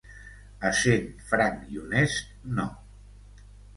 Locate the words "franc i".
1.31-1.79